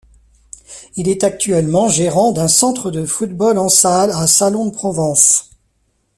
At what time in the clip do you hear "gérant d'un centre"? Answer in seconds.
1.87-2.89